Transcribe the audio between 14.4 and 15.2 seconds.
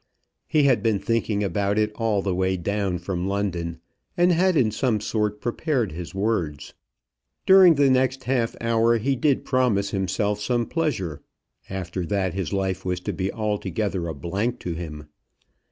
to him.